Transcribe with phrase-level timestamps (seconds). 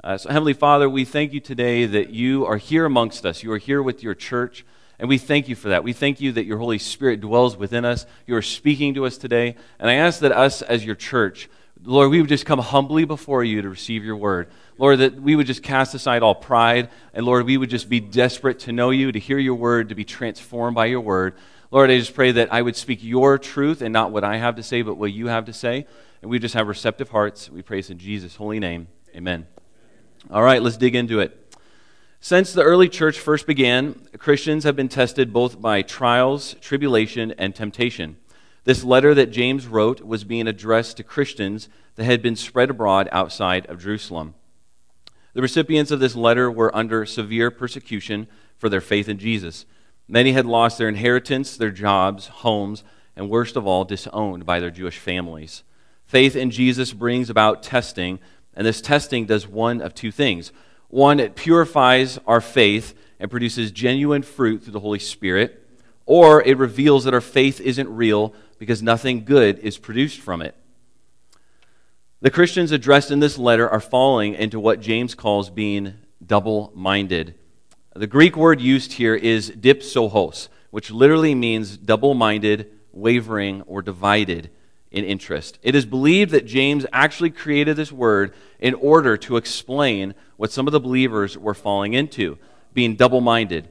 [0.04, 3.44] Uh, so, Heavenly Father, we thank you today that you are here amongst us.
[3.44, 4.64] You are here with your church,
[4.98, 5.84] and we thank you for that.
[5.84, 8.04] We thank you that your Holy Spirit dwells within us.
[8.26, 9.54] You are speaking to us today.
[9.78, 11.48] And I ask that us as your church,
[11.84, 14.50] Lord, we would just come humbly before you to receive your word.
[14.76, 16.88] Lord, that we would just cast aside all pride.
[17.14, 19.94] And Lord, we would just be desperate to know you, to hear your word, to
[19.94, 21.34] be transformed by your word.
[21.70, 24.56] Lord, I just pray that I would speak your truth and not what I have
[24.56, 25.86] to say, but what you have to say.
[26.22, 27.48] And we just have receptive hearts.
[27.48, 28.88] We praise in Jesus' holy name.
[29.14, 29.46] Amen.
[30.30, 31.38] All right, let's dig into it.
[32.20, 37.54] Since the early church first began, Christians have been tested both by trials, tribulation, and
[37.54, 38.16] temptation.
[38.64, 43.08] This letter that James wrote was being addressed to Christians that had been spread abroad
[43.10, 44.34] outside of Jerusalem.
[45.34, 49.66] The recipients of this letter were under severe persecution for their faith in Jesus.
[50.06, 52.84] Many had lost their inheritance, their jobs, homes,
[53.16, 55.64] and worst of all, disowned by their Jewish families.
[56.04, 58.20] Faith in Jesus brings about testing
[58.54, 60.52] and this testing does one of two things.
[60.88, 65.66] One, it purifies our faith and produces genuine fruit through the Holy Spirit,
[66.04, 70.54] or it reveals that our faith isn't real because nothing good is produced from it.
[72.20, 77.34] The Christians addressed in this letter are falling into what James calls being double minded.
[77.94, 84.50] The Greek word used here is dipsychos, which literally means double minded, wavering, or divided
[84.92, 85.58] in interest.
[85.62, 90.68] It is believed that James actually created this word in order to explain what some
[90.68, 92.38] of the believers were falling into,
[92.74, 93.68] being double minded,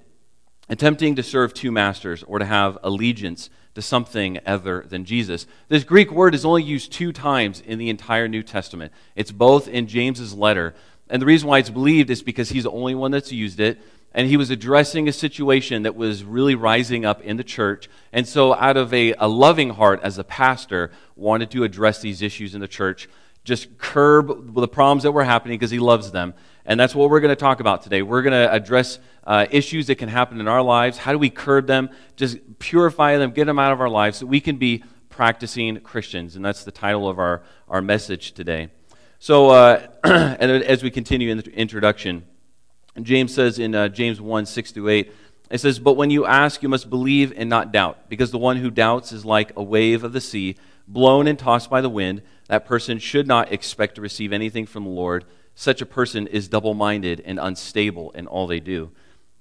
[0.68, 5.48] attempting to serve two masters or to have allegiance to something other than Jesus.
[5.70, 8.92] This Greek word is only used two times in the entire New Testament.
[9.16, 10.74] It's both in James's letter,
[11.10, 13.80] and the reason why it's believed is because he's the only one that's used it
[14.14, 17.90] and he was addressing a situation that was really rising up in the church.
[18.12, 22.22] And so, out of a, a, loving heart as a pastor, wanted to address these
[22.22, 23.08] issues in the church,
[23.44, 26.34] just curb the problems that were happening because he loves them.
[26.66, 28.02] And that's what we're going to talk about today.
[28.02, 30.98] We're going to address uh, issues that can happen in our lives.
[30.98, 31.90] How do we curb them?
[32.16, 36.36] Just purify them, get them out of our lives so we can be practicing Christians.
[36.36, 38.70] And that's the title of our, our message today.
[39.20, 42.26] So, uh, and as we continue in the introduction,
[43.02, 45.14] James says in uh, James 1 6 to 8,
[45.52, 48.58] it says, But when you ask, you must believe and not doubt, because the one
[48.58, 50.56] who doubts is like a wave of the sea,
[50.88, 52.22] blown and tossed by the wind.
[52.48, 55.26] That person should not expect to receive anything from the Lord.
[55.56, 58.92] Such a person is double minded and unstable in all they do.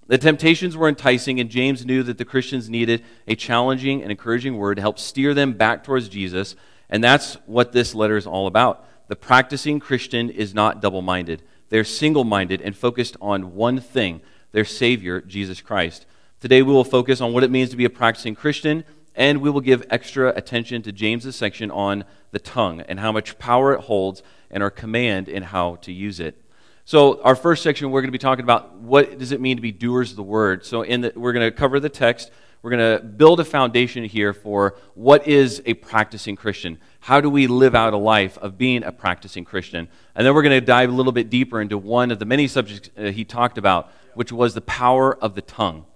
[0.07, 4.57] The temptations were enticing, and James knew that the Christians needed a challenging and encouraging
[4.57, 6.57] word to help steer them back towards Jesus.
[6.89, 8.85] And that's what this letter is all about.
[9.07, 11.43] The practicing Christian is not double minded.
[11.71, 14.21] They're single minded and focused on one thing
[14.53, 16.05] their Savior, Jesus Christ.
[16.41, 19.51] Today we will focus on what it means to be a practicing Christian, and we
[19.51, 23.83] will give extra attention to James's section on the tongue and how much power it
[23.83, 26.43] holds and our command in how to use it.
[26.85, 29.63] So, our first section, we're going to be talking about what does it mean to
[29.63, 30.67] be doers of the word.
[30.67, 32.33] So, in the, we're going to cover the text.
[32.63, 36.79] We're going to build a foundation here for what is a practicing Christian.
[37.01, 39.89] How do we live out a life of being a practicing Christian?
[40.15, 42.47] And then we're going to dive a little bit deeper into one of the many
[42.47, 45.87] subjects uh, he talked about, which was the power of the tongue.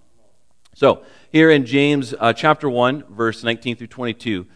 [0.73, 4.47] So, here in James uh, chapter 1, verse 19 through 22,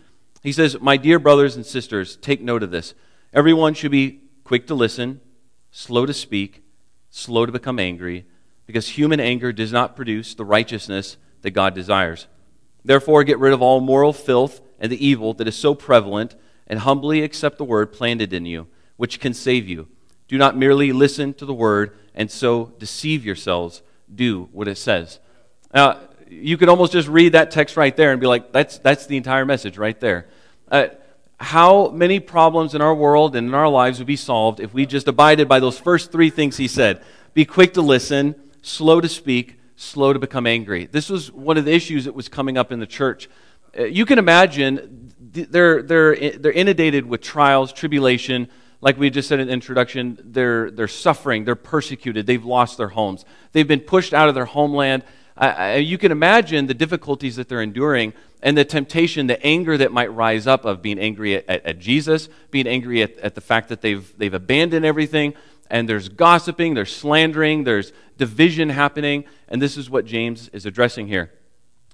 [0.42, 2.96] he says, My dear brothers and sisters, take note of this.
[3.34, 5.22] Everyone should be quick to listen,
[5.70, 6.64] slow to speak,
[7.12, 8.26] slow to become angry,
[8.66, 12.28] because human anger does not produce the righteousness that God desires.
[12.84, 16.36] Therefore, get rid of all moral filth and the evil that is so prevalent,
[16.68, 19.88] and humbly accept the word planted in you, which can save you.
[20.28, 23.82] Do not merely listen to the word and so deceive yourselves.
[24.14, 25.20] Do what it says.
[25.74, 26.00] Now,
[26.30, 29.18] you could almost just read that text right there and be like, that's, that's the
[29.18, 30.28] entire message right there.
[30.72, 30.88] Uh,
[31.40, 34.86] how many problems in our world and in our lives would be solved if we
[34.86, 37.02] just abided by those first three things he said?
[37.34, 40.86] Be quick to listen, slow to speak, slow to become angry.
[40.86, 43.30] This was one of the issues that was coming up in the church.
[43.78, 48.50] Uh, you can imagine they're, they're, they're inundated with trials, tribulation.
[48.82, 52.90] Like we just said in the introduction, they're, they're suffering, they're persecuted, they've lost their
[52.90, 53.24] homes,
[53.54, 55.04] they've been pushed out of their homeland.
[55.42, 58.12] You can imagine the difficulties that they're enduring
[58.42, 61.80] and the temptation, the anger that might rise up of being angry at, at, at
[61.80, 65.34] Jesus, being angry at, at the fact that they've, they've abandoned everything,
[65.70, 71.08] and there's gossiping, there's slandering, there's division happening, and this is what James is addressing
[71.08, 71.32] here.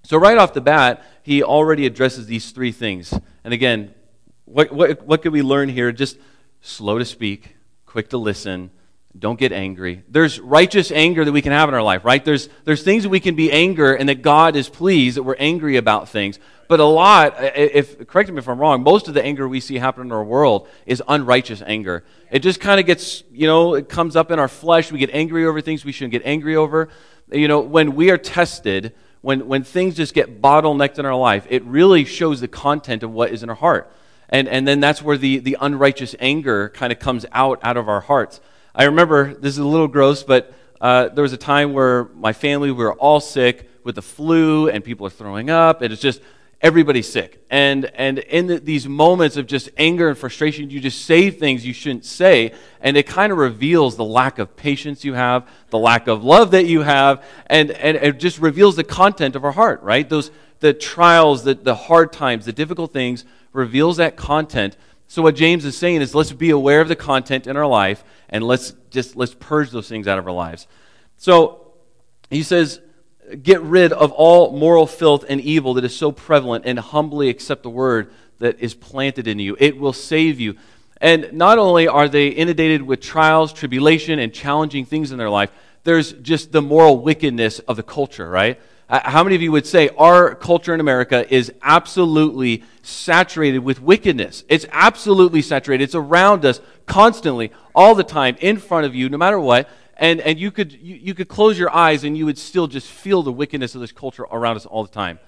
[0.04, 3.14] So, right off the bat, he already addresses these three things.
[3.44, 3.94] And again,
[4.46, 5.92] what, what, what can we learn here?
[5.92, 6.18] Just
[6.62, 7.56] slow to speak,
[7.86, 8.70] quick to listen,
[9.18, 10.04] don't get angry.
[10.10, 12.24] There's righteous anger that we can have in our life, right?
[12.24, 15.36] There's, there's things that we can be anger and that God is pleased that we're
[15.36, 16.40] angry about things.
[16.68, 19.76] But a lot, if correct me if I'm wrong, most of the anger we see
[19.76, 22.04] happen in our world is unrighteous anger.
[22.32, 24.92] It just kind of gets, you know, it comes up in our flesh.
[24.92, 26.90] We get angry over things we shouldn't get angry over.
[27.32, 31.46] You know, when we are tested, when, when things just get bottlenecked in our life,
[31.50, 33.92] it really shows the content of what is in our heart.
[34.30, 37.88] And, and then that's where the, the unrighteous anger kind of comes out out of
[37.88, 38.42] our hearts.
[38.78, 42.34] I remember, this is a little gross, but uh, there was a time where my
[42.34, 46.02] family, we were all sick with the flu, and people are throwing up, and it's
[46.02, 46.20] just
[46.62, 47.42] everybody's sick.
[47.50, 51.66] And, and in the, these moments of just anger and frustration, you just say things
[51.66, 52.52] you shouldn't say,
[52.82, 56.52] and it kind of reveals the lack of patience you have, the lack of love
[56.52, 60.10] that you have, and, and it just reveals the content of our heart, right?
[60.10, 63.24] Those the trials, the, the hard times, the difficult things
[63.54, 64.76] reveals that content.
[65.08, 68.04] So what James is saying is let's be aware of the content in our life
[68.30, 70.68] and let's just let's purge those things out of our lives.
[71.18, 71.74] So
[72.30, 72.82] he says,
[73.42, 77.64] get rid of all moral filth and evil that is so prevalent and humbly accept
[77.64, 79.56] the word that is planted in you.
[79.60, 80.56] It will save you.
[81.02, 85.52] And not only are they inundated with trials, tribulation, and challenging things in their life,
[85.84, 88.60] there's just the moral wickedness of the culture, right?
[88.88, 93.82] Uh, how many of you would say our culture in America is absolutely saturated with
[93.82, 94.44] wickedness?
[94.48, 95.86] It's absolutely saturated.
[95.86, 99.68] It's around us constantly, all the time, in front of you, no matter what.
[99.98, 102.88] And, and you, could, you, you could close your eyes and you would still just
[102.88, 105.20] feel the wickedness of this culture around us all the time.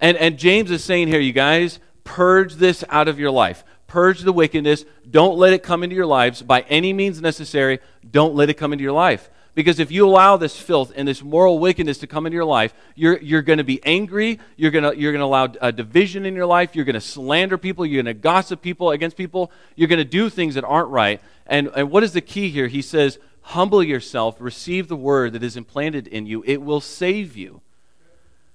[0.00, 3.64] And, and James is saying here, you guys, purge this out of your life.
[3.86, 4.84] Purge the wickedness.
[5.10, 7.80] Don't let it come into your lives by any means necessary.
[8.08, 9.28] Don't let it come into your life.
[9.58, 12.72] Because if you allow this filth and this moral wickedness to come into your life,
[12.94, 14.38] you're, you're going to be angry.
[14.54, 16.76] You're going you're to allow a division in your life.
[16.76, 17.84] You're going to slander people.
[17.84, 19.50] You're going to gossip people against people.
[19.74, 21.20] You're going to do things that aren't right.
[21.44, 22.68] And, and what is the key here?
[22.68, 26.44] He says, humble yourself, receive the word that is implanted in you.
[26.46, 27.60] It will save you.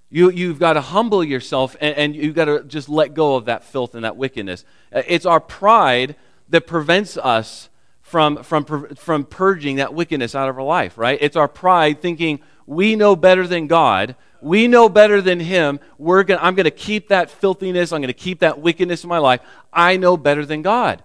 [0.10, 3.44] You, you've got to humble yourself and, and you've got to just let go of
[3.44, 4.64] that filth and that wickedness.
[4.90, 6.16] Uh, it's our pride
[6.48, 7.68] that prevents us
[8.14, 11.18] from, from, from purging that wickedness out of our life, right?
[11.20, 14.16] It's our pride thinking we know better than God.
[14.40, 15.80] We know better than Him.
[15.98, 17.92] We're gonna, I'm going to keep that filthiness.
[17.92, 19.42] I'm going to keep that wickedness in my life.
[19.74, 21.02] I know better than God.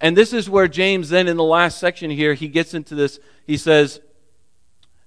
[0.00, 3.20] And this is where James, then in the last section here, he gets into this.
[3.46, 4.00] He says,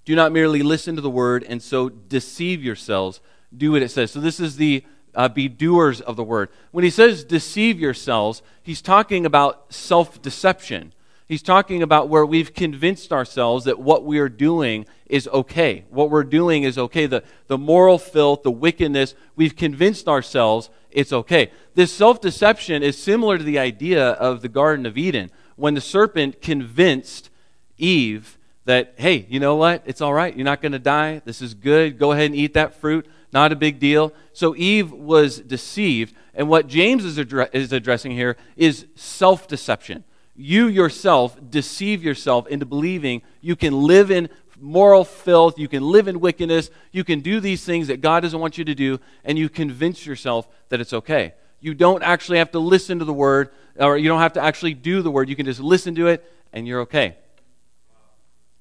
[0.05, 3.19] Do not merely listen to the word and so deceive yourselves.
[3.53, 4.11] Do what it says.
[4.11, 6.47] So this is the uh, be doers of the word.
[6.71, 10.93] When he says deceive yourselves, he's talking about self deception.
[11.31, 15.85] He's talking about where we've convinced ourselves that what we are doing is okay.
[15.89, 17.05] What we're doing is okay.
[17.05, 21.49] The, the moral filth, the wickedness, we've convinced ourselves it's okay.
[21.73, 25.79] This self deception is similar to the idea of the Garden of Eden when the
[25.79, 27.29] serpent convinced
[27.77, 29.83] Eve that, hey, you know what?
[29.85, 30.35] It's all right.
[30.35, 31.21] You're not going to die.
[31.23, 31.97] This is good.
[31.97, 33.07] Go ahead and eat that fruit.
[33.31, 34.11] Not a big deal.
[34.33, 36.13] So Eve was deceived.
[36.33, 40.03] And what James is, addre- is addressing here is self deception
[40.35, 46.07] you yourself deceive yourself into believing you can live in moral filth, you can live
[46.07, 49.37] in wickedness, you can do these things that God doesn't want you to do, and
[49.37, 51.33] you convince yourself that it's okay.
[51.59, 54.73] You don't actually have to listen to the word, or you don't have to actually
[54.73, 55.29] do the word.
[55.29, 56.23] You can just listen to it,
[56.53, 57.17] and you're okay.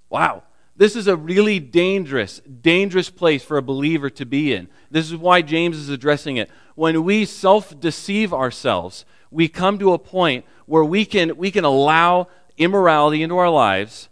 [0.09, 0.43] Wow.
[0.81, 4.67] This is a really dangerous, dangerous place for a believer to be in.
[4.91, 6.49] This is why James is addressing it.
[6.75, 11.67] When we self deceive ourselves, we come to a point where we can, we can
[11.67, 14.09] allow immorality into our lives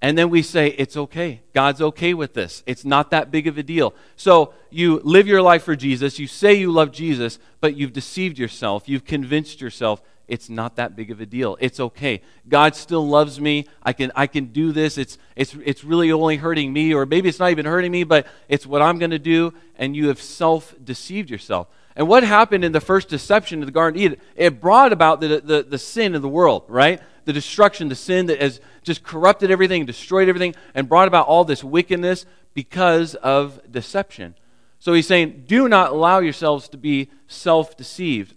[0.00, 1.42] and then we say, it's okay.
[1.52, 2.62] God's okay with this.
[2.64, 3.94] It's not that big of a deal.
[4.16, 6.18] So you live your life for Jesus.
[6.18, 8.88] You say you love Jesus, but you've deceived yourself.
[8.88, 11.56] You've convinced yourself it's not that big of a deal.
[11.58, 12.20] It's okay.
[12.48, 13.66] God still loves me.
[13.82, 14.98] I can, I can do this.
[14.98, 18.26] It's, it's, it's really only hurting me, or maybe it's not even hurting me, but
[18.48, 19.54] it's what I'm going to do.
[19.76, 21.68] And you have self deceived yourself.
[21.96, 24.20] And what happened in the first deception of the Garden of Eden?
[24.36, 27.00] It brought about the, the, the sin of the world, right?
[27.24, 31.44] The destruction, the sin that has just corrupted everything, destroyed everything, and brought about all
[31.44, 32.24] this wickedness.
[32.54, 34.34] because of deception.
[34.80, 38.34] So he's saying, do not allow yourselves to be self deceived.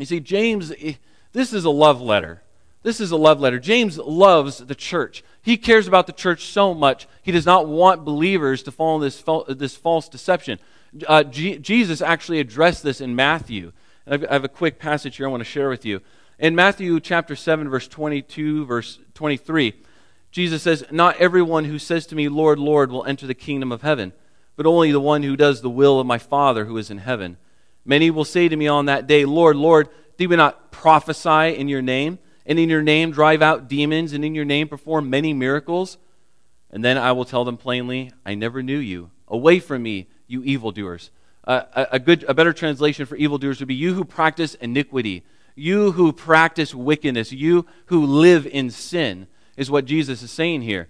[0.00, 0.72] You see, James,
[1.32, 2.42] this is a love letter.
[2.82, 3.58] This is a love letter.
[3.58, 5.22] James loves the church.
[5.42, 9.02] He cares about the church so much, he does not want believers to fall in
[9.02, 10.58] this, this false deception.
[11.06, 13.72] Uh, G- Jesus actually addressed this in Matthew.
[14.06, 16.00] And I have a quick passage here I want to share with you.
[16.38, 19.74] In Matthew chapter 7, verse 22, verse 23,
[20.30, 23.82] Jesus says, Not everyone who says to me, Lord, Lord, will enter the kingdom of
[23.82, 24.14] heaven,
[24.56, 27.36] but only the one who does the will of my Father who is in heaven.
[27.84, 31.68] Many will say to me on that day, Lord, Lord, did we not prophesy in
[31.68, 32.18] your name?
[32.46, 35.98] And in your name drive out demons, and in your name perform many miracles?
[36.70, 39.10] And then I will tell them plainly, I never knew you.
[39.28, 41.10] Away from me, you evildoers.
[41.44, 45.24] Uh, a, a, good, a better translation for evildoers would be you who practice iniquity,
[45.54, 50.88] you who practice wickedness, you who live in sin, is what Jesus is saying here.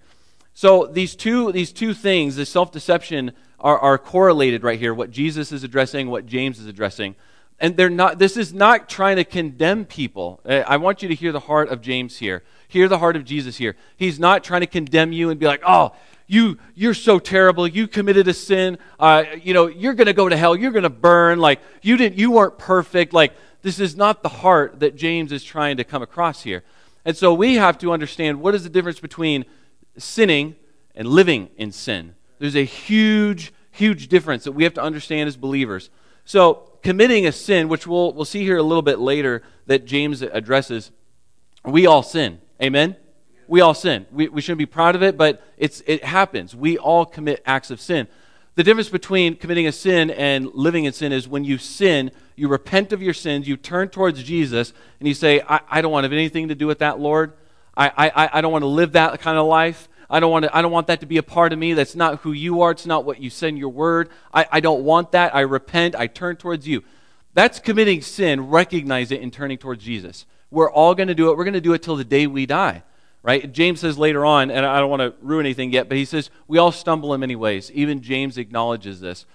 [0.53, 3.31] So these two, these two things, the self deception,
[3.61, 4.93] are, are correlated right here.
[4.93, 7.15] What Jesus is addressing, what James is addressing.
[7.59, 10.41] And they're not, this is not trying to condemn people.
[10.45, 12.41] I want you to hear the heart of James here.
[12.67, 13.75] Hear the heart of Jesus here.
[13.95, 15.93] He's not trying to condemn you and be like, oh,
[16.25, 17.67] you, you're so terrible.
[17.67, 18.79] You committed a sin.
[18.99, 20.55] Uh, you know, you're going to go to hell.
[20.55, 21.39] You're going to burn.
[21.39, 23.13] Like, you, didn't, you weren't perfect.
[23.13, 26.63] Like, this is not the heart that James is trying to come across here.
[27.05, 29.45] And so we have to understand what is the difference between
[29.97, 30.55] sinning
[30.95, 32.15] and living in sin.
[32.41, 35.91] There's a huge, huge difference that we have to understand as believers.
[36.25, 40.23] So, committing a sin, which we'll, we'll see here a little bit later that James
[40.23, 40.89] addresses,
[41.63, 42.41] we all sin.
[42.59, 42.95] Amen?
[43.47, 44.07] We all sin.
[44.11, 46.55] We, we shouldn't be proud of it, but it's, it happens.
[46.55, 48.07] We all commit acts of sin.
[48.55, 52.47] The difference between committing a sin and living in sin is when you sin, you
[52.47, 56.05] repent of your sins, you turn towards Jesus, and you say, I, I don't want
[56.05, 57.33] to have anything to do with that, Lord.
[57.77, 59.87] I, I, I don't want to live that kind of life.
[60.11, 61.73] I don't, want to, I don't want that to be a part of me.
[61.73, 62.71] That's not who you are.
[62.71, 64.09] It's not what you send your word.
[64.33, 65.33] I, I don't want that.
[65.33, 65.95] I repent.
[65.95, 66.83] I turn towards you.
[67.33, 68.49] That's committing sin.
[68.49, 70.25] Recognize it and turning towards Jesus.
[70.49, 71.37] We're all going to do it.
[71.37, 72.83] We're going to do it till the day we die.
[73.23, 73.51] Right?
[73.51, 76.29] James says later on, and I don't want to ruin anything yet, but he says,
[76.47, 77.71] we all stumble in many ways.
[77.71, 79.25] Even James acknowledges this.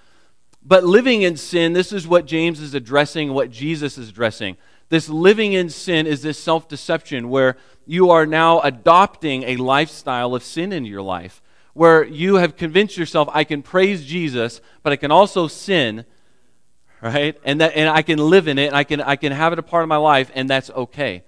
[0.62, 4.56] But living in sin, this is what James is addressing, what Jesus is addressing.
[4.88, 10.34] This living in sin is this self deception where you are now adopting a lifestyle
[10.34, 14.92] of sin in your life, where you have convinced yourself, I can praise Jesus, but
[14.92, 16.04] I can also sin,
[17.00, 17.38] right?
[17.44, 19.58] And, that, and I can live in it, and I can, I can have it
[19.58, 21.22] a part of my life, and that's okay.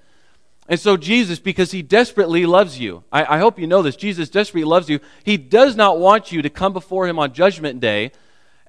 [0.69, 4.29] And so, Jesus, because he desperately loves you, I, I hope you know this, Jesus
[4.29, 5.01] desperately loves you.
[5.25, 8.13] He does not want you to come before him on Judgment Day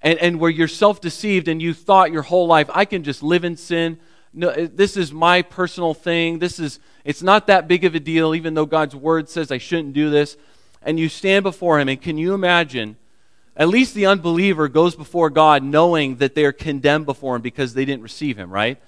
[0.01, 3.21] and, and where you're self deceived and you thought your whole life, I can just
[3.21, 3.99] live in sin
[4.33, 6.39] no, uh, this is my personal thing.
[6.39, 9.57] This is, it's not that big of a deal, even though God's word says I
[9.57, 10.37] shouldn't do this.
[10.81, 12.97] And you stand before Him, and can you imagine?
[13.55, 17.85] At least the unbeliever goes before God knowing that they're condemned before Him because they
[17.85, 18.79] didn't receive Him, right?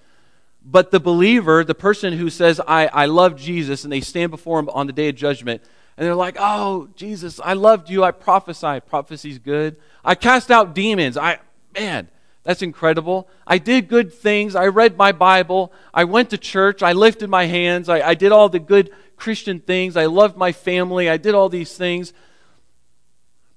[0.63, 4.59] But the believer, the person who says, I, I love Jesus, and they stand before
[4.59, 5.61] Him on the day of judgment,
[5.97, 8.03] and they're like, Oh, Jesus, I loved you.
[8.03, 8.79] I prophesy.
[8.79, 9.75] Prophecy's good.
[10.05, 11.17] I cast out demons.
[11.17, 11.39] I,
[11.77, 12.07] man,
[12.43, 13.29] that's incredible.
[13.45, 14.55] I did good things.
[14.55, 15.71] I read my Bible.
[15.93, 16.81] I went to church.
[16.81, 17.87] I lifted my hands.
[17.87, 19.95] I, I, did all the good Christian things.
[19.95, 21.07] I loved my family.
[21.07, 22.13] I did all these things.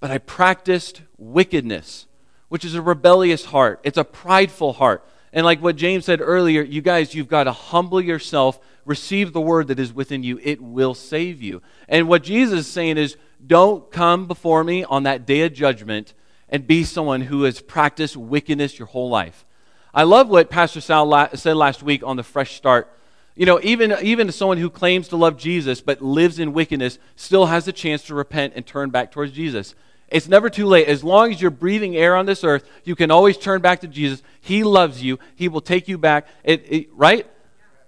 [0.00, 2.07] But I practiced wickedness,
[2.49, 3.81] which is a rebellious heart.
[3.85, 5.07] It's a prideful heart.
[5.33, 9.41] And like what James said earlier, you guys, you've got to humble yourself, receive the
[9.41, 10.38] word that is within you.
[10.43, 11.62] It will save you.
[11.88, 16.12] And what Jesus is saying is, don't come before me on that day of judgment
[16.48, 19.44] and be someone who has practiced wickedness your whole life.
[19.92, 22.90] I love what Pastor Sal la- said last week on the Fresh Start.
[23.36, 27.46] You know, even, even someone who claims to love Jesus but lives in wickedness still
[27.46, 29.74] has a chance to repent and turn back towards Jesus.
[30.08, 30.86] It's never too late.
[30.86, 33.88] As long as you're breathing air on this earth, you can always turn back to
[33.88, 34.22] Jesus.
[34.40, 35.18] He loves you.
[35.34, 36.28] He will take you back.
[36.44, 37.28] It, it, right?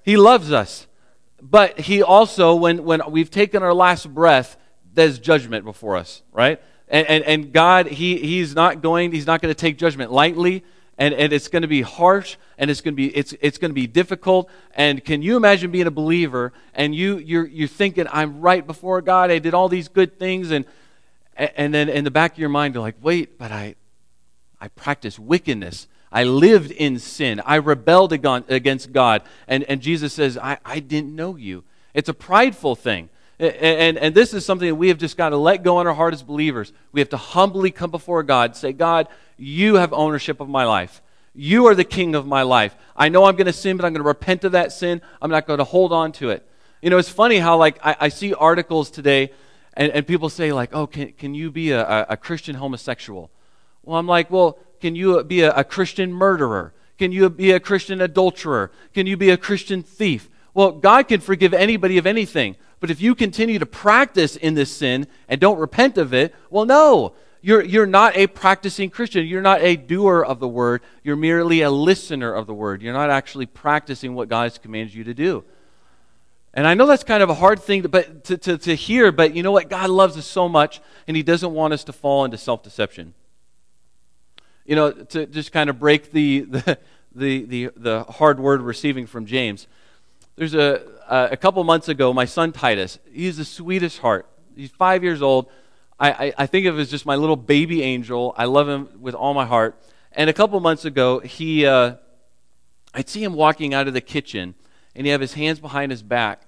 [0.02, 0.86] He loves us.
[1.40, 4.56] But He also, when, when we've taken our last breath,
[4.94, 6.60] there's judgment before us, right?
[6.88, 10.64] And, and, and God, he, He's not going, He's not going to take judgment lightly.
[10.99, 13.71] And, and it's going to be harsh and it's going to be it's, it's going
[13.71, 14.49] to be difficult.
[14.75, 19.02] And can you imagine being a believer and you you're, you're thinking i'm right before
[19.02, 20.64] god i did all these good things and
[21.37, 23.75] and then in the back of your mind you're like wait but i
[24.61, 25.87] i practiced wickedness.
[26.11, 27.43] I lived in sin.
[27.45, 29.23] I rebelled against god.
[29.47, 31.64] And, and jesus says I, I didn't know you.
[31.93, 35.37] It's a prideful thing and, and this is something that we have just got to
[35.37, 36.73] let go in our heart as believers.
[36.93, 41.02] We have to humbly come before God, say, God, you have ownership of my life.
[41.35, 42.75] You are the king of my life.
[42.97, 45.02] I know I'm going to sin, but I'm going to repent of that sin.
[45.21, 46.49] I'm not going to hold on to it.
[46.81, 49.33] You know, it's funny how, like, I, I see articles today,
[49.76, 53.31] And, and people say, like, oh, can, can you be a, a Christian homosexual?
[53.83, 56.73] Well, I'm like, well, can you be a, a Christian murderer?
[56.99, 58.71] Can you be a Christian adulterer?
[58.95, 60.31] Can you be a Christian thief?
[60.56, 62.56] Well, God can forgive anybody of anything.
[62.80, 66.64] But if you continue to practice in this sin and don't repent of it, well,
[66.64, 67.12] no.
[67.42, 69.26] You're, you're not a practicing Christian.
[69.26, 70.80] You're not a doer of the word.
[71.04, 72.80] You're merely a listener of the word.
[72.80, 75.44] You're not actually practicing what God has commanded you to do.
[76.54, 79.12] And I know that's kind of a hard thing to, but, to, to, to hear,
[79.12, 79.68] but you know what?
[79.68, 83.12] God loves us so much, and He doesn't want us to fall into self deception.
[84.64, 86.78] You know, to just kind of break the, the,
[87.14, 89.66] the, the, the hard word receiving from James.
[90.37, 94.26] There's a, a couple months ago, my son Titus, he's the sweetest heart.
[94.55, 95.50] He's five years old.
[95.99, 98.35] I, I, I think of him as just my little baby angel.
[98.37, 99.83] I love him with all my heart.
[100.12, 101.97] And a couple months ago, he, uh,
[102.93, 104.55] I'd see him walking out of the kitchen,
[104.95, 106.43] and he'd have his hands behind his back,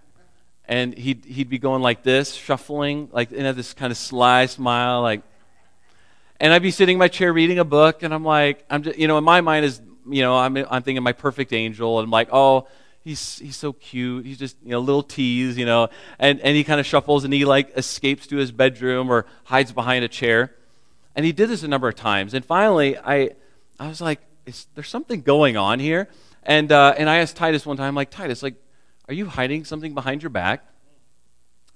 [0.66, 4.46] and he'd, he'd be going like this, shuffling, like, and have this kind of sly
[4.46, 5.22] smile, like,
[6.40, 8.98] and I'd be sitting in my chair reading a book, and I'm like, I'm just,
[8.98, 12.04] you know, in my mind is, you know, I'm, I'm thinking my perfect angel, and
[12.04, 12.68] I'm like, oh,
[13.08, 14.26] he's, he's so cute.
[14.26, 15.88] He's just, you know, little tease, you know,
[16.18, 19.72] and, and he kind of shuffles and he like escapes to his bedroom or hides
[19.72, 20.54] behind a chair.
[21.16, 22.34] And he did this a number of times.
[22.34, 23.30] And finally, I,
[23.80, 26.08] I was like, is there something going on here?
[26.42, 28.54] And, uh, and I asked Titus one time, like, Titus, like,
[29.08, 30.64] are you hiding something behind your back?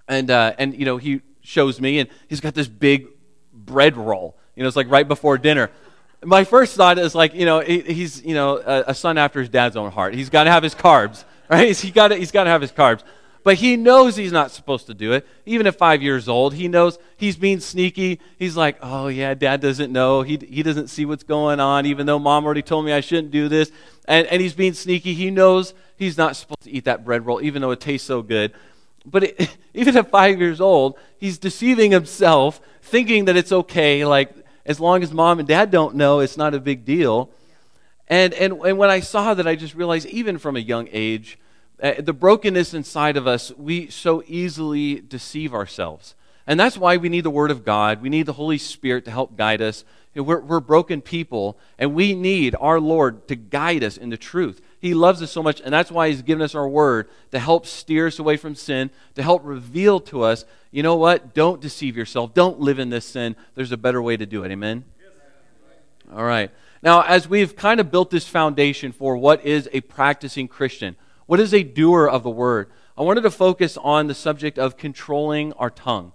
[0.07, 3.09] And, uh, and you know, he shows me, and he's got this big
[3.53, 4.37] bread roll.
[4.55, 5.71] You know, it's like right before dinner.
[6.25, 9.77] My first thought is like, you know, he's, you know, a, son after his dad's
[9.77, 10.15] own heart.
[10.15, 11.77] He's got to have his carbs, right?
[11.77, 13.03] He got he's got to have his carbs.
[13.45, 15.27] But he knows he's not supposed to do it.
[15.47, 18.21] Even at five years old, he knows he's being sneaky.
[18.39, 20.23] He's like, oh, yeah, dad doesn't know.
[20.23, 23.33] He, he doesn't see what's going on, even though mom already told me I shouldn't
[23.33, 23.73] do this.
[24.07, 25.15] And, and he's being sneaky.
[25.15, 28.23] He knows he's not supposed to eat that bread roll, even though it tastes so
[28.23, 28.53] good.
[29.05, 34.05] But it, even at five years old, he's deceiving himself, thinking that it's okay.
[34.05, 37.31] Like, as long as mom and dad don't know, it's not a big deal.
[38.09, 41.39] And, and, and when I saw that, I just realized, even from a young age,
[41.83, 46.15] uh, the brokenness inside of us, we so easily deceive ourselves.
[46.47, 48.03] And that's why we need the Word of God.
[48.03, 49.85] We need the Holy Spirit to help guide us.
[50.15, 54.61] We're, we're broken people, and we need our Lord to guide us in the truth.
[54.83, 57.67] He loves us so much, and that's why He's given us our Word to help
[57.67, 61.35] steer us away from sin, to help reveal to us, you know what?
[61.35, 62.35] Don't deceive yourself.
[62.35, 63.37] Don't live in this sin.
[63.55, 64.51] There's a better way to do it.
[64.51, 64.85] Amen?
[66.13, 66.51] All right.
[66.83, 71.39] Now, as we've kind of built this foundation for what is a practicing Christian, what
[71.39, 72.69] is a doer of the Word,
[72.99, 76.13] I wanted to focus on the subject of controlling our tongue.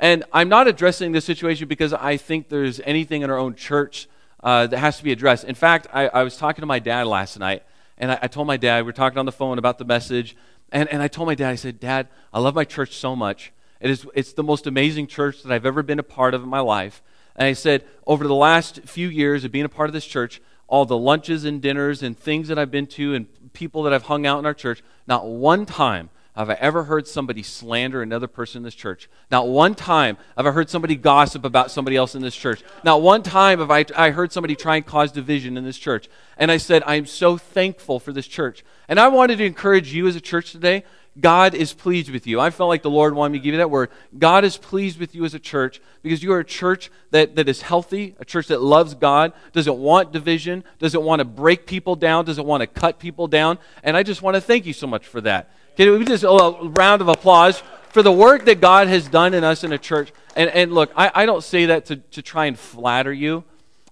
[0.00, 4.08] And I'm not addressing this situation because I think there's anything in our own church
[4.42, 5.44] uh, that has to be addressed.
[5.44, 7.62] In fact, I, I was talking to my dad last night,
[8.00, 10.36] and I, I, told my dad, we were talking on the phone about the message,
[10.72, 13.52] and, and I told my dad, I said, Dad, I love my church so much.
[13.80, 16.48] It is, it's the most amazing church that I've ever been a part of in
[16.48, 17.02] my life.
[17.36, 20.40] And I said, over the last few years of being a part of this church,
[20.66, 24.04] all the lunches and dinners and things that I've been to and people that I've
[24.04, 28.26] hung out in our church, not one time have I ever heard somebody slander another
[28.26, 29.08] person in this church.
[29.30, 32.62] Not one time have I heard somebody gossip about somebody else in this church.
[32.84, 36.08] Not one time have I, I heard somebody try and cause division in this church.
[36.36, 38.64] And I said, I am so thankful for this church.
[38.88, 40.84] And I wanted to encourage you as a church today.
[41.18, 42.40] God is pleased with you.
[42.40, 43.90] I felt like the Lord wanted me to give you that word.
[44.16, 47.48] God is pleased with you as a church because you are a church that, that
[47.48, 51.96] is healthy, a church that loves God, doesn't want division, doesn't want to break people
[51.96, 53.58] down, doesn't want to cut people down.
[53.82, 55.50] And I just want to thank you so much for that.
[55.76, 59.34] Can we just oh, a round of applause for the work that God has done
[59.34, 60.12] in us in a church?
[60.36, 63.44] And, and look, I, I don't say that to, to try and flatter you.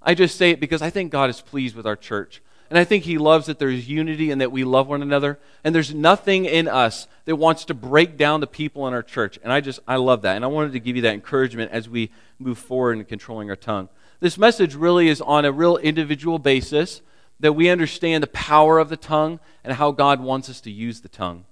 [0.03, 2.43] I just say it because I think God is pleased with our church.
[2.71, 5.39] And I think He loves that there's unity and that we love one another.
[5.65, 9.39] And there's nothing in us that wants to break down the people in our church.
[9.43, 10.37] And I just, I love that.
[10.37, 13.57] And I wanted to give you that encouragement as we move forward in controlling our
[13.57, 13.89] tongue.
[14.21, 17.03] This message really is on a real individual basis
[17.41, 21.01] that we understand the power of the tongue and how God wants us to use
[21.01, 21.45] the tongue.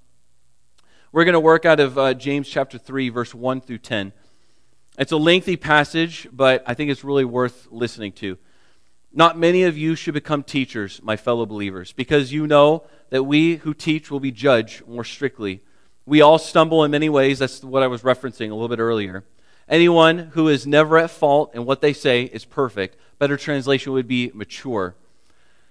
[1.16, 4.12] We're going to work out of uh, James chapter 3, verse 1 through 10.
[4.98, 8.36] It's a lengthy passage, but I think it's really worth listening to.
[9.14, 13.56] Not many of you should become teachers, my fellow believers, because you know that we
[13.56, 15.62] who teach will be judged more strictly.
[16.04, 17.38] We all stumble in many ways.
[17.38, 19.24] That's what I was referencing a little bit earlier.
[19.70, 22.98] Anyone who is never at fault in what they say is perfect.
[23.18, 24.94] Better translation would be mature,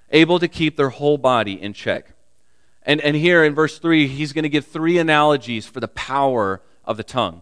[0.10, 2.15] able to keep their whole body in check.
[2.86, 6.62] And, and here in verse 3, he's going to give three analogies for the power
[6.86, 7.42] of the tongue.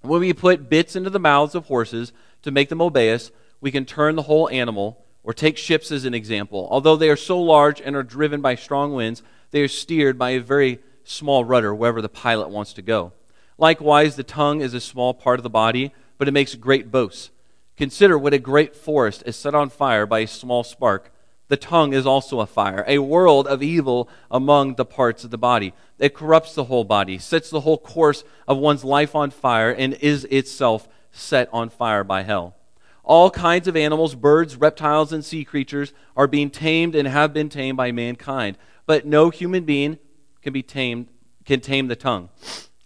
[0.00, 2.12] When we put bits into the mouths of horses
[2.42, 6.04] to make them obey us, we can turn the whole animal, or take ships as
[6.04, 6.68] an example.
[6.70, 10.30] Although they are so large and are driven by strong winds, they are steered by
[10.30, 13.12] a very small rudder wherever the pilot wants to go.
[13.56, 17.30] Likewise, the tongue is a small part of the body, but it makes great boasts.
[17.76, 21.10] Consider what a great forest is set on fire by a small spark.
[21.54, 25.38] The tongue is also a fire, a world of evil among the parts of the
[25.38, 25.72] body.
[26.00, 29.94] It corrupts the whole body, sets the whole course of one's life on fire, and
[29.94, 32.56] is itself set on fire by hell.
[33.04, 37.48] All kinds of animals, birds, reptiles, and sea creatures are being tamed and have been
[37.48, 40.00] tamed by mankind, but no human being
[40.42, 41.06] can be tamed
[41.44, 42.30] can tame the tongue.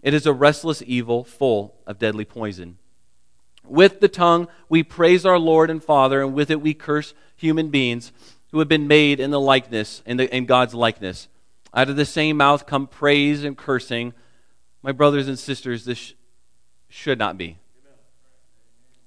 [0.03, 2.77] It is a restless evil full of deadly poison.
[3.63, 7.69] With the tongue, we praise our Lord and Father, and with it we curse human
[7.69, 8.11] beings
[8.51, 11.27] who have been made in the likeness, in, the, in God's likeness.
[11.73, 14.13] Out of the same mouth come praise and cursing.
[14.81, 16.13] My brothers and sisters, this sh-
[16.87, 17.57] should not be.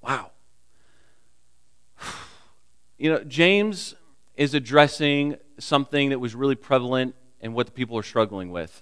[0.01, 0.31] Wow.
[2.95, 3.95] You know, James
[4.37, 8.81] is addressing something that was really prevalent in what the people are struggling with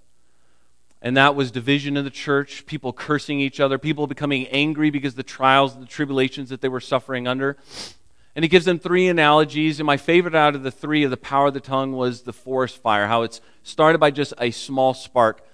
[1.02, 5.16] and that was division in the church, people cursing each other, people becoming angry because
[5.16, 7.58] the trials and the tribulations that they were suffering under.
[8.36, 11.18] And he gives them three analogies, and my favorite out of the three of the
[11.18, 14.94] power of the tongue was the forest fire, how it's started by just a small
[14.94, 15.46] spark.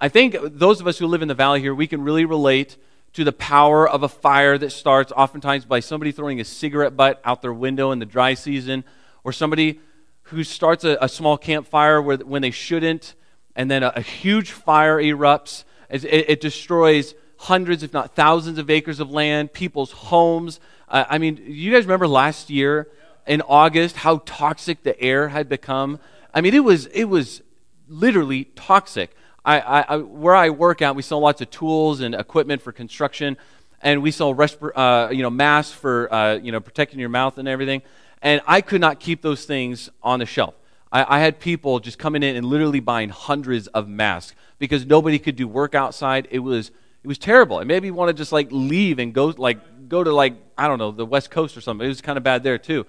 [0.00, 2.76] I think those of us who live in the valley here, we can really relate
[3.12, 7.20] to the power of a fire that starts oftentimes by somebody throwing a cigarette butt
[7.24, 8.82] out their window in the dry season,
[9.22, 9.80] or somebody
[10.28, 13.14] who starts a, a small campfire where, when they shouldn't
[13.56, 15.64] and then a, a huge fire erupts.
[15.88, 20.60] It, it, it, destroys hundreds, if not thousands, of acres of land, people's homes.
[20.94, 22.88] Uh, I mean, you guys remember last year
[23.26, 25.98] in August how toxic the air had become?
[26.32, 27.42] I mean, it was, it was
[27.88, 29.10] literally toxic.
[29.44, 33.36] I, I, where I work at, we sell lots of tools and equipment for construction,
[33.82, 37.38] and we sell respir- uh, you know, masks for uh, you know, protecting your mouth
[37.38, 37.82] and everything.
[38.22, 40.54] And I could not keep those things on the shelf.
[40.92, 45.18] I, I had people just coming in and literally buying hundreds of masks because nobody
[45.18, 46.28] could do work outside.
[46.30, 46.70] It was
[47.02, 47.60] it was terrible.
[47.60, 49.58] It made me want to just like leave and go like
[49.94, 51.84] go to like I don't know the West Coast or something.
[51.84, 52.86] It was kind of bad there too,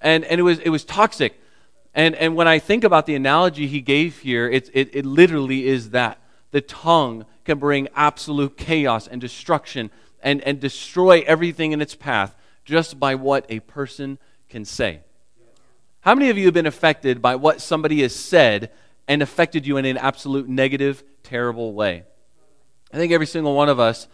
[0.00, 1.40] and and it was it was toxic.
[1.94, 5.66] And and when I think about the analogy he gave here, it it, it literally
[5.66, 6.18] is that
[6.50, 9.90] the tongue can bring absolute chaos and destruction
[10.22, 15.00] and and destroy everything in its path just by what a person can say.
[16.00, 18.70] How many of you have been affected by what somebody has said
[19.08, 22.04] and affected you in an absolute negative, terrible way?
[22.92, 24.08] I think every single one of us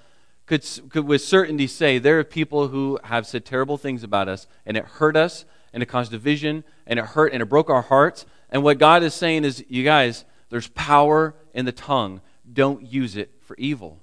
[0.48, 4.46] could, could with certainty say there are people who have said terrible things about us,
[4.64, 7.82] and it hurt us, and it caused division, and it hurt, and it broke our
[7.82, 8.24] hearts.
[8.48, 12.22] And what God is saying is, you guys, there's power in the tongue.
[12.50, 14.00] Don't use it for evil.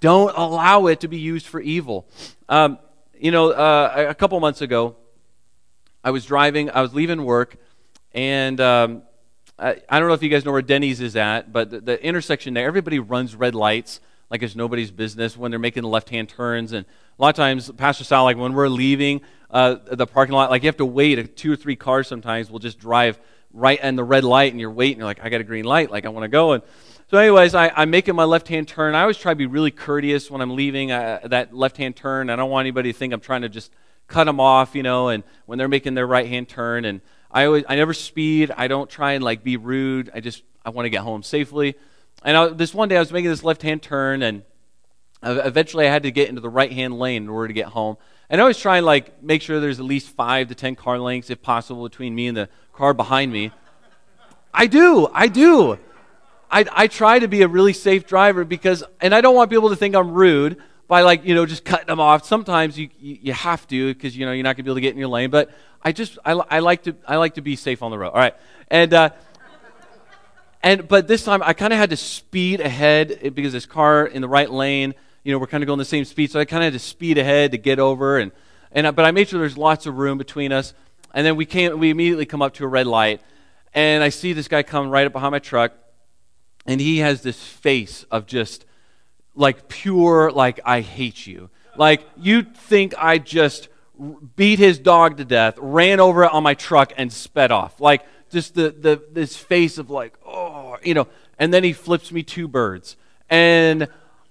[0.00, 2.06] Don't allow it to be used for evil.
[2.46, 2.78] Um,
[3.18, 4.96] you know, uh, a couple months ago,
[6.04, 7.56] I was driving, I was leaving work,
[8.12, 9.02] and um,
[9.58, 12.04] I, I, don't know if you guys know where Denny's is at, but the, the,
[12.04, 16.10] intersection there, everybody runs red lights like it's nobody's business when they're making the left
[16.10, 16.72] hand turns.
[16.72, 16.84] And
[17.18, 20.62] a lot of times, Pastor Sal, like when we're leaving uh, the parking lot, like
[20.62, 21.36] you have to wait.
[21.36, 23.18] Two or three cars sometimes will just drive
[23.52, 24.98] right in the red light, and you're waiting.
[24.98, 26.52] You're like, I got a green light, like I want to go.
[26.52, 26.62] And
[27.08, 28.94] so, anyways, I, am making my left hand turn.
[28.96, 32.30] I always try to be really courteous when I'm leaving uh, that left hand turn.
[32.30, 33.70] I don't want anybody to think I'm trying to just
[34.08, 36.84] cut them off, you know, and when they're making their right hand turn.
[36.84, 38.52] And I always, I never speed.
[38.56, 40.10] I don't try and like be rude.
[40.14, 41.76] I just, I want to get home safely.
[42.22, 44.42] And I, this one day I was making this left hand turn, and
[45.22, 47.96] eventually I had to get into the right hand lane in order to get home.
[48.28, 50.98] And I always try and like make sure there's at least five to ten car
[50.98, 53.52] lengths, if possible, between me and the car behind me.
[54.52, 55.78] I do, I do.
[56.50, 59.68] I, I try to be a really safe driver because, and I don't want people
[59.70, 60.56] to think I'm rude
[60.88, 62.24] by like you know just cutting them off.
[62.24, 64.80] Sometimes you you, you have to because you know you're not gonna be able to
[64.80, 65.30] get in your lane.
[65.30, 65.50] But
[65.82, 68.10] I just I, I like to I like to be safe on the road.
[68.10, 68.34] All right,
[68.68, 69.10] and uh,
[70.66, 74.20] and but this time I kind of had to speed ahead because this car in
[74.20, 74.94] the right lane.
[75.22, 76.84] You know we're kind of going the same speed, so I kind of had to
[76.84, 78.32] speed ahead to get over and
[78.72, 80.74] and uh, but I made sure there's lots of room between us.
[81.14, 83.20] And then we came we immediately come up to a red light,
[83.74, 85.72] and I see this guy come right up behind my truck,
[86.66, 88.66] and he has this face of just
[89.36, 91.50] like pure, like, I hate you.
[91.76, 93.68] Like, you think I just
[94.34, 97.80] beat his dog to death, ran over it on my truck, and sped off.
[97.80, 101.06] Like, just the, the this face of like, oh, you know,
[101.38, 102.96] and then he flips me two birds
[103.28, 103.88] and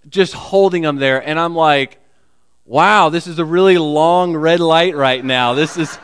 [0.09, 1.25] just holding them there.
[1.25, 1.99] And I'm like,
[2.65, 5.53] wow, this is a really long red light right now.
[5.53, 5.97] This is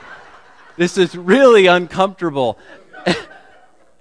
[0.78, 2.58] this is really uncomfortable.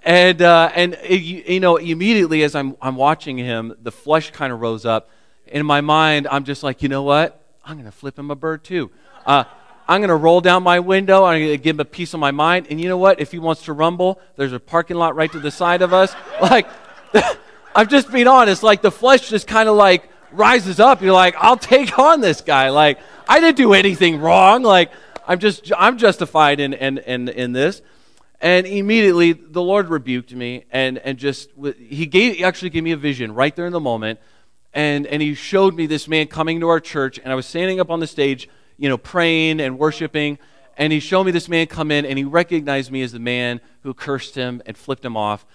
[0.03, 4.51] And, uh, and it, you know, immediately as I'm, I'm watching him, the flesh kind
[4.51, 5.09] of rose up.
[5.45, 7.45] In my mind, I'm just like, you know what?
[7.63, 8.89] I'm going to flip him a bird too.
[9.25, 9.43] Uh,
[9.91, 11.25] I'm going to roll down my window.
[11.25, 12.67] I'm going to give him a piece of my mind.
[12.69, 13.19] And you know what?
[13.19, 16.15] If he wants to rumble, there's a parking lot right to the side of us.
[16.41, 16.65] Like,
[17.75, 18.63] I'm just being honest.
[18.63, 21.01] Like, the flesh just kind of like rises up.
[21.01, 22.69] You're like, I'll take on this guy.
[22.69, 24.63] Like, I didn't do anything wrong.
[24.63, 24.91] Like,
[25.27, 27.81] I'm just, I'm justified in, in, in, in this.
[28.39, 32.91] And immediately the Lord rebuked me and, and just, he gave, he actually gave me
[32.91, 34.21] a vision right there in the moment.
[34.73, 37.19] And, and he showed me this man coming to our church.
[37.19, 38.47] And I was standing up on the stage,
[38.81, 40.39] you know, praying and worshiping.
[40.75, 43.61] And he showed me this man come in and he recognized me as the man
[43.83, 45.45] who cursed him and flipped him off.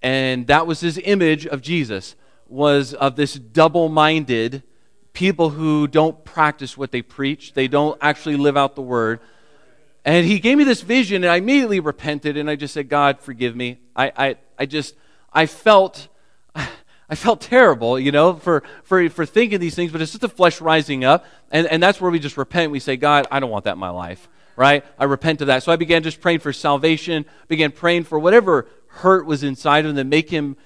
[0.00, 2.14] And that was his image of Jesus,
[2.46, 4.62] was of this double-minded
[5.12, 7.52] people who don't practice what they preach.
[7.54, 9.18] They don't actually live out the word.
[10.04, 13.18] And he gave me this vision, and I immediately repented, and I just said, God,
[13.18, 13.78] forgive me.
[13.96, 14.94] I, I, I just,
[15.32, 16.06] I felt,
[17.10, 20.28] I felt terrible, you know, for, for, for thinking these things, but it's just the
[20.28, 21.24] flesh rising up.
[21.50, 22.70] And, and that's where we just repent.
[22.70, 24.84] We say, God, I don't want that in my life, right?
[24.98, 25.62] I repent of that.
[25.62, 29.90] So I began just praying for salvation, began praying for whatever hurt was inside of
[29.90, 30.56] him that make him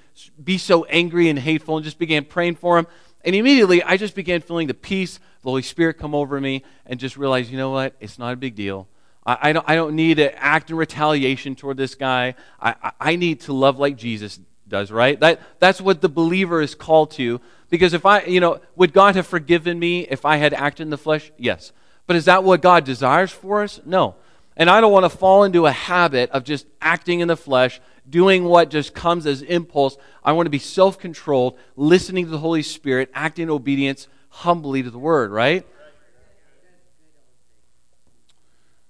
[0.43, 2.87] be so angry and hateful, and just began praying for him.
[3.25, 6.99] And immediately, I just began feeling the peace, the Holy Spirit come over me, and
[6.99, 7.95] just realized, you know what?
[8.01, 8.89] It's not a big deal.
[9.25, 12.35] I, I don't, I don't need to act in retaliation toward this guy.
[12.61, 14.41] I, I, I need to love like Jesus
[14.73, 15.21] does, right?
[15.21, 17.41] That, that's what the believer is called to.
[17.71, 20.91] Because if I, you know, would God have forgiven me if I had acted in
[20.91, 21.31] the flesh?
[21.39, 21.73] Yes.
[22.09, 23.81] But is that what God desires for us?
[23.87, 24.17] No.
[24.57, 27.81] And I don't want to fall into a habit of just acting in the flesh,
[28.09, 29.97] doing what just comes as impulse.
[30.25, 34.83] I want to be self controlled, listening to the Holy Spirit, acting in obedience humbly
[34.83, 35.67] to the Word, right?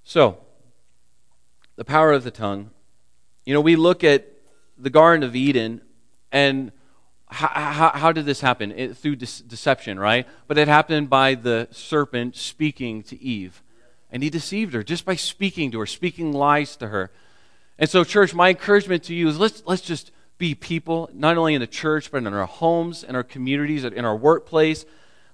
[0.04, 0.38] So,
[1.76, 2.70] the power of the tongue.
[3.44, 4.31] You know, we look at
[4.82, 5.80] the Garden of Eden
[6.30, 6.72] and
[7.26, 8.72] how, how, how did this happen?
[8.72, 10.26] It, through de- deception, right?
[10.48, 13.62] But it happened by the serpent speaking to Eve.
[14.10, 17.10] And he deceived her just by speaking to her, speaking lies to her.
[17.78, 21.54] And so, church, my encouragement to you is let's, let's just be people, not only
[21.54, 24.84] in the church, but in our homes, in our communities, in our workplace.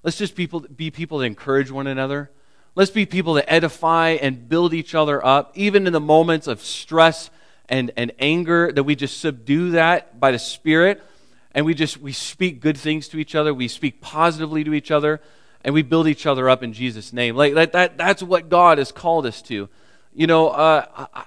[0.05, 2.31] Let's just people, be people that encourage one another.
[2.77, 6.63] Let's be people that edify and build each other up, even in the moments of
[6.63, 7.31] stress
[7.69, 11.03] and, and anger, that we just subdue that by the Spirit.
[11.53, 13.53] And we just we speak good things to each other.
[13.53, 15.21] We speak positively to each other,
[15.65, 17.37] and we build each other up in Jesus' name.
[17.37, 19.69] Like that, that that's what God has called us to.
[20.15, 21.25] You know, uh, I,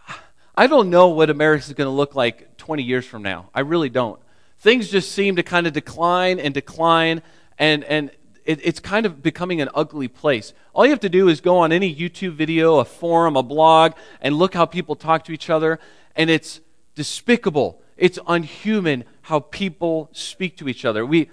[0.56, 3.50] I don't know what America is going to look like 20 years from now.
[3.54, 4.20] I really don't.
[4.60, 7.24] Things just seem to kind of decline and decline,
[7.58, 8.12] and, and
[8.46, 10.54] it, it's kind of becoming an ugly place.
[10.74, 13.94] All you have to do is go on any YouTube video, a forum, a blog,
[14.22, 15.80] and look how people talk to each other,
[16.16, 16.62] and it's
[16.96, 17.82] despicable.
[17.98, 21.06] It's unhuman how people speak to each other.
[21.06, 21.30] We,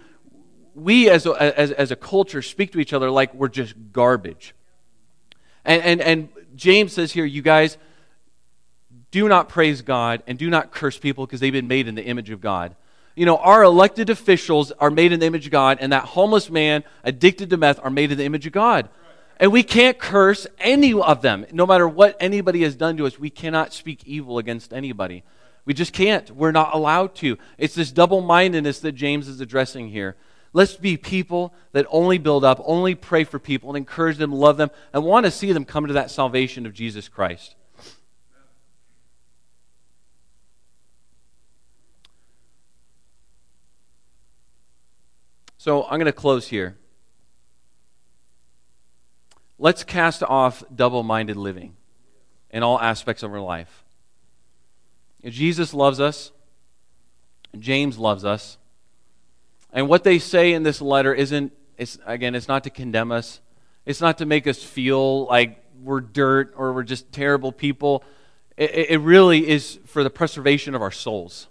[0.74, 4.54] we as a, as, as a culture speak to each other like we're just garbage.
[5.64, 7.78] And, and, and James says here, you guys,
[9.10, 12.04] do not praise God and do not curse people because they've been made in the
[12.04, 12.76] image of God.
[13.16, 16.50] You know, our elected officials are made in the image of God, and that homeless
[16.50, 18.88] man addicted to meth are made in the image of God.
[19.40, 21.46] And we can't curse any of them.
[21.52, 25.22] No matter what anybody has done to us, we cannot speak evil against anybody.
[25.64, 26.30] We just can't.
[26.30, 27.38] We're not allowed to.
[27.56, 30.16] It's this double mindedness that James is addressing here.
[30.52, 34.56] Let's be people that only build up, only pray for people, and encourage them, love
[34.56, 37.54] them, and want to see them come to that salvation of Jesus Christ.
[45.58, 46.78] So I'm going to close here.
[49.58, 51.74] Let's cast off double minded living
[52.50, 53.84] in all aspects of our life.
[55.24, 56.30] Jesus loves us,
[57.58, 58.56] James loves us.
[59.72, 63.40] And what they say in this letter isn't, it's, again, it's not to condemn us,
[63.84, 68.04] it's not to make us feel like we're dirt or we're just terrible people.
[68.56, 71.48] It, it really is for the preservation of our souls.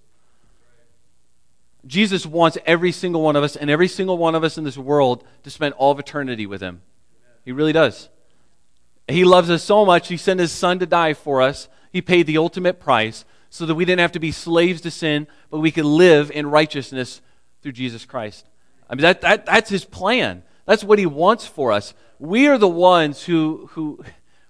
[1.86, 4.78] Jesus wants every single one of us and every single one of us in this
[4.78, 6.82] world to spend all of eternity with Him.
[7.47, 8.10] He really does.
[9.07, 11.69] He loves us so much, He sent His Son to die for us.
[11.93, 15.27] He paid the ultimate price so that we didn't have to be slaves to sin,
[15.49, 17.21] but we could live in righteousness
[17.62, 18.49] through Jesus Christ.
[18.89, 20.43] I mean, that, that, that's His plan.
[20.65, 21.93] That's what He wants for us.
[22.19, 24.03] We are the ones who, who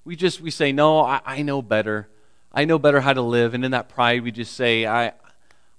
[0.03, 2.09] we just we say, No, I, I know better.
[2.51, 3.53] I know better how to live.
[3.53, 5.11] And in that pride, we just say, I,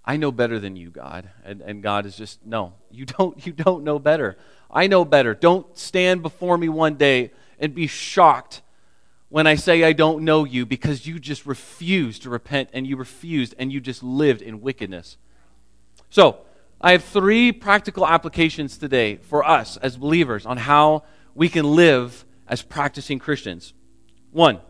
[0.05, 1.29] I know better than you, God.
[1.45, 4.39] And, and God is just, no, you don't, you don't know better.
[4.71, 5.35] I know better.
[5.35, 8.63] Don't stand before me one day and be shocked
[9.29, 12.97] when I say I don't know you because you just refused to repent and you
[12.97, 15.17] refused and you just lived in wickedness.
[16.11, 16.39] So,
[16.81, 21.03] I have three practical applications today for us as believers on how
[21.35, 23.75] we can live as practicing Christians.
[24.31, 24.61] One,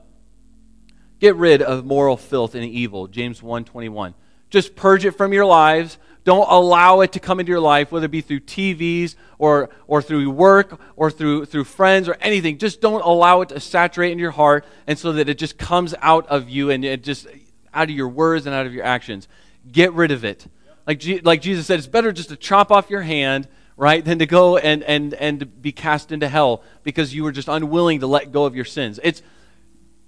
[1.21, 4.15] get rid of moral filth and evil, James 1:21.
[4.49, 5.99] Just purge it from your lives.
[6.29, 10.03] Don't allow it to come into your life, whether it be through TVs or, or
[10.03, 12.59] through work or through, through friends or anything.
[12.59, 15.95] Just don't allow it to saturate in your heart and so that it just comes
[16.03, 17.27] out of you and it just
[17.73, 19.27] out of your words and out of your actions.
[19.73, 20.47] Get rid of it.
[20.87, 24.19] Like, G- like Jesus said, it's better just to chop off your hand, right, than
[24.19, 28.07] to go and, and, and be cast into hell because you were just unwilling to
[28.07, 29.01] let go of your sins.
[29.03, 29.23] It's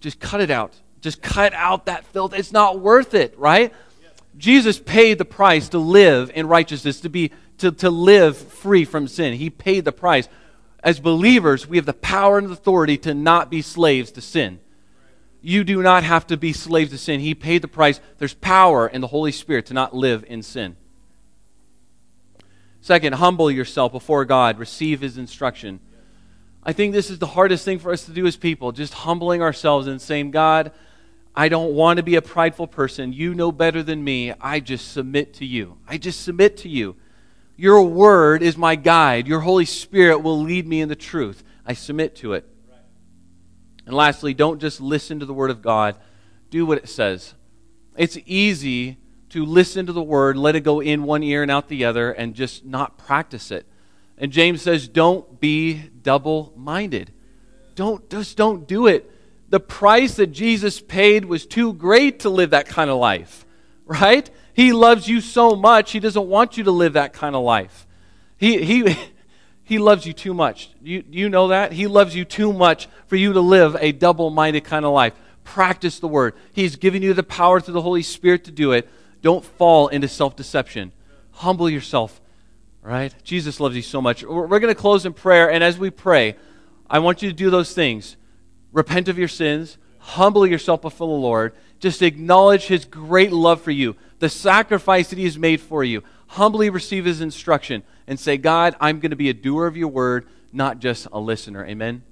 [0.00, 0.74] just cut it out.
[1.00, 2.34] Just cut out that filth.
[2.34, 3.72] It's not worth it, right?
[4.36, 9.06] Jesus paid the price to live in righteousness, to be to, to live free from
[9.06, 9.34] sin.
[9.34, 10.28] He paid the price.
[10.82, 14.60] As believers, we have the power and authority to not be slaves to sin.
[15.42, 17.20] You do not have to be slaves to sin.
[17.20, 18.00] He paid the price.
[18.18, 20.76] There's power in the Holy Spirit to not live in sin.
[22.80, 24.58] Second, humble yourself before God.
[24.58, 25.80] Receive His instruction.
[26.62, 29.42] I think this is the hardest thing for us to do as people, just humbling
[29.42, 30.72] ourselves and saying, God,
[31.34, 33.12] I don't want to be a prideful person.
[33.12, 34.32] You know better than me.
[34.40, 35.78] I just submit to you.
[35.86, 36.96] I just submit to you.
[37.56, 39.28] Your word is my guide.
[39.28, 41.44] Your Holy Spirit will lead me in the truth.
[41.64, 42.48] I submit to it.
[43.86, 45.96] And lastly, don't just listen to the word of God,
[46.48, 47.34] do what it says.
[47.96, 48.98] It's easy
[49.30, 52.12] to listen to the word, let it go in one ear and out the other,
[52.12, 53.66] and just not practice it.
[54.16, 57.12] And James says, don't be double minded.
[57.74, 59.10] Don't just don't do it
[59.50, 63.44] the price that Jesus paid was too great to live that kind of life,
[63.84, 64.30] right?
[64.54, 67.86] He loves you so much, He doesn't want you to live that kind of life.
[68.38, 68.96] He, he,
[69.64, 70.70] he loves you too much.
[70.80, 71.72] You, you know that?
[71.72, 75.14] He loves you too much for you to live a double minded kind of life.
[75.42, 76.34] Practice the word.
[76.52, 78.88] He's given you the power through the Holy Spirit to do it.
[79.20, 80.92] Don't fall into self deception.
[81.32, 82.20] Humble yourself,
[82.82, 83.12] right?
[83.24, 84.22] Jesus loves you so much.
[84.22, 86.36] We're, we're going to close in prayer, and as we pray,
[86.88, 88.16] I want you to do those things
[88.72, 93.70] repent of your sins, humble yourself before the Lord, just acknowledge His great love for
[93.70, 96.02] you, the sacrifice that He has made for you.
[96.28, 99.88] Humbly receive His instruction and say, God, I'm going to be a doer of your
[99.88, 101.64] word, not just a listener.
[101.66, 102.02] Amen.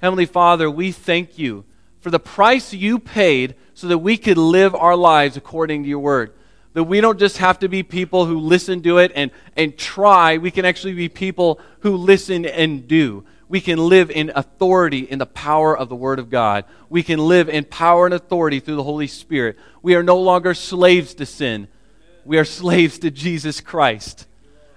[0.00, 1.64] Heavenly Father, we thank you
[2.00, 6.00] for the price you paid so that we could live our lives according to your
[6.00, 6.34] word.
[6.74, 10.38] That we don't just have to be people who listen to it and, and try,
[10.38, 15.18] we can actually be people who listen and do we can live in authority in
[15.18, 16.64] the power of the Word of God.
[16.88, 19.58] We can live in power and authority through the Holy Spirit.
[19.82, 21.68] We are no longer slaves to sin,
[22.24, 24.26] we are slaves to Jesus Christ.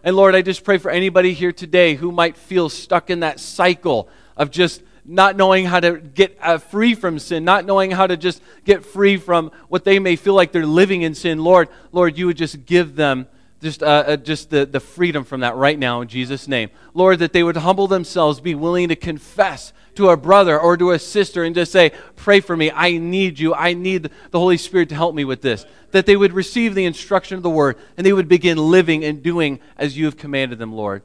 [0.04, 3.40] And Lord, I just pray for anybody here today who might feel stuck in that
[3.40, 8.08] cycle of just not knowing how to get uh, free from sin, not knowing how
[8.08, 11.42] to just get free from what they may feel like they're living in sin.
[11.42, 13.28] Lord, Lord, you would just give them
[13.62, 16.70] just, uh, uh, just the, the freedom from that right now in Jesus' name.
[16.94, 20.92] Lord, that they would humble themselves, be willing to confess to a brother or to
[20.92, 22.70] a sister and just say, Pray for me.
[22.72, 23.54] I need you.
[23.54, 25.66] I need the Holy Spirit to help me with this.
[25.92, 29.24] That they would receive the instruction of the word and they would begin living and
[29.24, 31.02] doing as you have commanded them, Lord.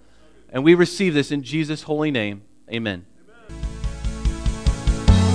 [0.53, 2.43] And we receive this in Jesus' holy name.
[2.71, 3.07] Amen.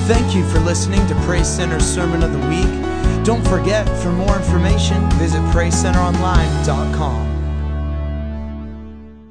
[0.08, 2.85] Thank you for listening to Praise Center Sermon of the Week.
[3.26, 7.35] Don't forget, for more information, visit PraiseCenterOnline.com.